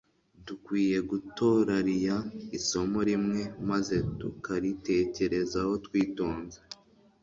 Dukwiye 0.45 0.97
gutorariya 1.11 2.15
isomo 2.57 2.99
rimwe, 3.09 3.41
maze 3.69 3.95
tukaritekerezaho 4.19 5.73
twitonze, 5.85 6.59